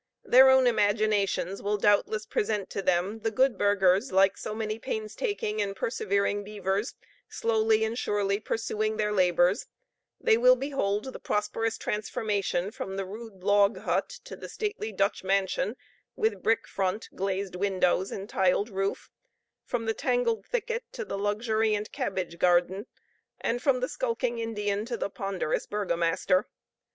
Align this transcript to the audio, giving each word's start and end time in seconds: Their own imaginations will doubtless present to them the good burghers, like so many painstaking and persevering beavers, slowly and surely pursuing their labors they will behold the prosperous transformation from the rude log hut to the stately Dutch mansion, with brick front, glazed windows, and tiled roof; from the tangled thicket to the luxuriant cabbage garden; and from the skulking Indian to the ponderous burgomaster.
Their 0.23 0.49
own 0.49 0.65
imaginations 0.65 1.61
will 1.61 1.77
doubtless 1.77 2.25
present 2.25 2.71
to 2.71 2.81
them 2.81 3.19
the 3.19 3.29
good 3.29 3.55
burghers, 3.55 4.11
like 4.11 4.35
so 4.35 4.55
many 4.55 4.79
painstaking 4.79 5.61
and 5.61 5.75
persevering 5.75 6.43
beavers, 6.43 6.95
slowly 7.29 7.83
and 7.83 7.95
surely 7.95 8.39
pursuing 8.39 8.97
their 8.97 9.11
labors 9.11 9.67
they 10.19 10.37
will 10.37 10.55
behold 10.55 11.13
the 11.13 11.19
prosperous 11.19 11.77
transformation 11.77 12.71
from 12.71 12.95
the 12.95 13.05
rude 13.05 13.43
log 13.43 13.77
hut 13.77 14.09
to 14.23 14.35
the 14.35 14.49
stately 14.49 14.91
Dutch 14.91 15.23
mansion, 15.23 15.75
with 16.15 16.41
brick 16.41 16.67
front, 16.67 17.07
glazed 17.13 17.55
windows, 17.55 18.09
and 18.11 18.27
tiled 18.27 18.71
roof; 18.71 19.11
from 19.63 19.85
the 19.85 19.93
tangled 19.93 20.47
thicket 20.47 20.83
to 20.93 21.05
the 21.05 21.15
luxuriant 21.19 21.91
cabbage 21.91 22.39
garden; 22.39 22.87
and 23.39 23.61
from 23.61 23.81
the 23.81 23.87
skulking 23.87 24.39
Indian 24.39 24.83
to 24.85 24.97
the 24.97 25.11
ponderous 25.11 25.67
burgomaster. 25.67 26.47